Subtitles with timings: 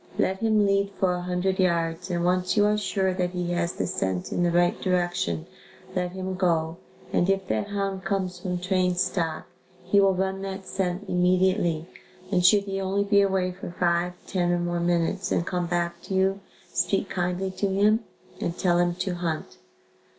[0.17, 3.73] Let him lead for a hundred yards and once you are sure that he has
[3.73, 5.45] the scent in the right direction,
[5.95, 6.77] let him go
[7.13, 9.45] and if that hound comes from trained stock,
[9.83, 11.85] he will run that scent immediately
[12.31, 16.01] and should he only be away for five, ten or more minutes and come back
[16.01, 16.39] to you,
[16.73, 17.99] speak kindly to him
[18.39, 19.59] and tell him to hunt.